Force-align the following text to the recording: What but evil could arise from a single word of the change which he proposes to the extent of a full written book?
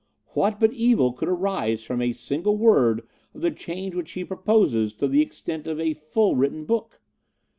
What 0.29 0.59
but 0.59 0.73
evil 0.73 1.13
could 1.13 1.29
arise 1.29 1.83
from 1.83 2.01
a 2.01 2.11
single 2.11 2.57
word 2.57 3.03
of 3.35 3.41
the 3.41 3.51
change 3.51 3.93
which 3.93 4.13
he 4.13 4.23
proposes 4.23 4.93
to 4.95 5.07
the 5.07 5.21
extent 5.21 5.67
of 5.67 5.79
a 5.79 5.93
full 5.93 6.35
written 6.35 6.65
book? 6.65 6.99